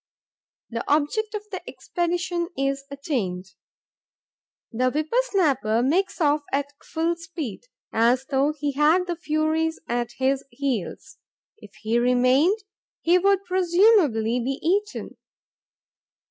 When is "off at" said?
6.19-6.65